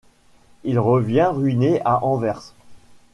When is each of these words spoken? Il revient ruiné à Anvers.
Il 0.63 0.79
revient 0.79 1.27
ruiné 1.31 1.79
à 1.85 2.03
Anvers. 2.03 2.55